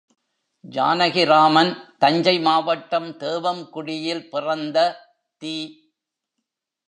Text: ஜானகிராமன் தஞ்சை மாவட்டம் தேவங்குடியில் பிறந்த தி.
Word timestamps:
ஜானகிராமன் 0.63 1.71
தஞ்சை 1.99 2.39
மாவட்டம் 2.39 3.09
தேவங்குடியில் 3.17 4.29
பிறந்த 4.29 4.77
தி. 5.41 5.55